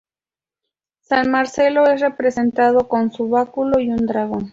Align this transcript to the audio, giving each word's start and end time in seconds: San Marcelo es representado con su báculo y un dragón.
San 1.01 1.29
Marcelo 1.29 1.85
es 1.85 2.01
representado 2.01 2.87
con 2.87 3.11
su 3.11 3.29
báculo 3.29 3.79
y 3.79 3.91
un 3.91 4.07
dragón. 4.07 4.49